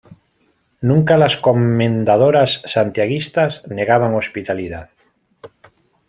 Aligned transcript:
nunca 0.81 1.15
las 1.15 1.37
Comendadoras 1.37 2.63
Santiaguistas 2.65 3.61
negaban 3.67 4.15
hospitalidad. 4.15 4.89